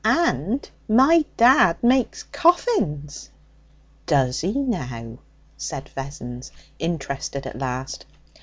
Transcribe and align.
'And 0.03 0.67
my 0.89 1.25
dad 1.37 1.77
makes 1.83 2.23
coffins.' 2.23 3.29
'Does 4.07 4.43
'e, 4.43 4.51
now?' 4.51 5.19
said 5.57 5.89
Vessons, 5.89 6.51
interested 6.79 7.45
at 7.45 7.59
last. 7.59 8.07